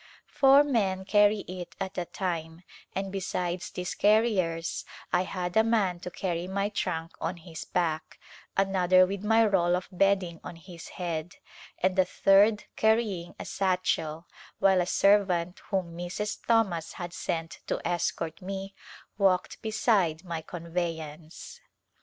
Four 0.25 0.63
men 0.63 1.05
carrv 1.05 1.45
it 1.47 1.75
at 1.79 1.95
a 1.95 2.05
time, 2.05 2.63
and 2.95 3.11
be 3.11 3.19
sides 3.19 3.69
these 3.69 3.93
carriers 3.93 4.83
I 5.13 5.21
had 5.21 5.55
a 5.55 5.63
man 5.63 5.99
to 5.99 6.09
carry 6.09 6.47
my 6.47 6.69
trunk 6.69 7.11
on 7.21 7.37
his 7.37 7.65
back, 7.65 8.17
another 8.57 9.05
with 9.05 9.23
my 9.23 9.45
roll 9.45 9.75
of 9.75 9.87
bedding 9.91 10.39
on 10.43 10.55
his 10.55 10.87
head, 10.97 11.35
and 11.83 11.99
a 11.99 12.05
third 12.05 12.63
carrying 12.75 13.35
a 13.37 13.45
satchel, 13.45 14.25
while 14.57 14.81
a 14.81 14.87
servant 14.87 15.59
whom 15.69 15.95
Mrs. 15.95 16.43
Thomas 16.47 16.93
had 16.93 17.13
sent 17.13 17.59
to 17.67 17.79
escort 17.87 18.41
me 18.41 18.73
walked 19.19 19.61
beside 19.61 20.23
my 20.23 20.41
convevance. 20.41 21.59